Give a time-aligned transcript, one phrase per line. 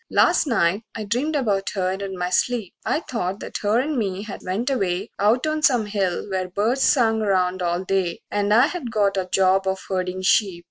[0.09, 3.99] XIII Last night I dreamed about her in my sleep; I thought that her and
[3.99, 8.51] me had went away Out on some hill where birds sung 'round all day, And
[8.51, 10.59] I had got a job of herdin' sheep.